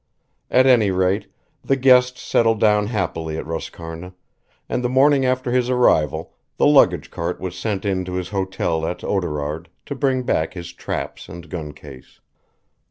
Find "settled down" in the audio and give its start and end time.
2.17-2.87